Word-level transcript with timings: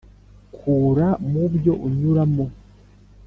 kura 0.55 1.07
mubyo 1.31 1.73
unyuramo. 1.87 2.45